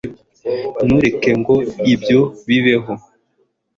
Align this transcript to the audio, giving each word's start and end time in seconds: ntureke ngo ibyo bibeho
ntureke 0.85 1.31
ngo 1.39 1.55
ibyo 1.93 2.19
bibeho 2.47 2.93